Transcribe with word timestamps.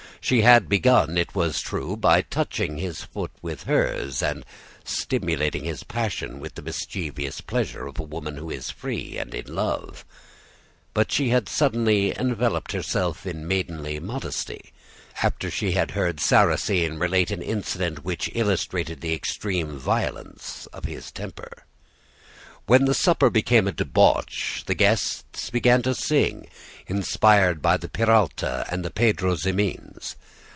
She 0.23 0.43
had 0.43 0.69
begun, 0.69 1.17
it 1.17 1.31
is 1.35 1.59
true, 1.61 1.97
by 1.97 2.21
touching 2.21 2.77
his 2.77 3.01
foot 3.01 3.31
with 3.41 3.63
hers 3.63 4.21
and 4.21 4.45
stimulating 4.83 5.63
his 5.63 5.83
passion 5.83 6.39
with 6.39 6.53
the 6.53 6.61
mischievous 6.61 7.41
pleasure 7.41 7.87
of 7.87 7.97
a 7.99 8.03
woman 8.03 8.37
who 8.37 8.51
is 8.51 8.69
free 8.69 9.17
and 9.17 9.33
in 9.33 9.51
love; 9.55 10.05
but 10.93 11.11
she 11.11 11.29
had 11.29 11.49
suddenly 11.49 12.15
enveloped 12.15 12.71
herself 12.71 13.25
in 13.25 13.47
maidenly 13.47 13.99
modesty, 13.99 14.71
after 15.23 15.49
she 15.49 15.71
had 15.71 15.91
heard 15.91 16.19
Sarrasine 16.19 16.99
relate 16.99 17.31
an 17.31 17.41
incident 17.41 18.05
which 18.05 18.29
illustrated 18.35 19.01
the 19.01 19.15
extreme 19.15 19.79
violence 19.79 20.67
of 20.67 20.85
his 20.85 21.09
temper. 21.11 21.65
When 22.67 22.85
the 22.85 22.93
supper 22.93 23.31
became 23.31 23.67
a 23.67 23.71
debauch, 23.71 24.63
the 24.67 24.75
guests 24.75 25.49
began 25.49 25.81
to 25.81 25.95
sing, 25.95 26.47
inspired 26.85 27.59
by 27.61 27.75
the 27.77 27.89
Peralta 27.89 28.65
and 28.69 28.85
the 28.85 28.91
Pedro 28.91 29.35
Ximenes. 29.35 30.15